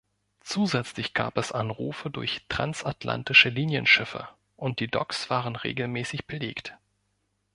Zusätzlich 0.39 1.13
gab 1.13 1.37
es 1.37 1.51
Anrufe 1.51 2.09
durch 2.09 2.47
transatlantische 2.49 3.49
Linienschiffe 3.49 4.27
und 4.55 4.79
die 4.79 4.87
Docks 4.87 5.29
waren 5.29 5.55
regelmäßig 5.55 6.25
belegt. 6.25 6.75